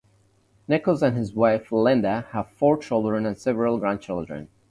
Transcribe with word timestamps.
Nickles 0.67 1.03
and 1.03 1.15
his 1.15 1.31
wife, 1.35 1.71
Linda, 1.71 2.25
have 2.31 2.49
four 2.49 2.75
children 2.75 3.23
and 3.27 3.37
several 3.37 3.77
grandchildren. 3.77 4.47